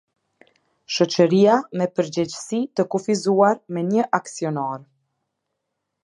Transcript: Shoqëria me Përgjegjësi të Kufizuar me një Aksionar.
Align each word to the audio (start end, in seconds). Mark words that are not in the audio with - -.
Shoqëria 0.93 1.57
me 1.81 1.85
Përgjegjësi 1.99 2.61
të 2.79 2.85
Kufizuar 2.93 3.59
me 3.77 3.83
një 3.91 4.07
Aksionar. 4.19 4.81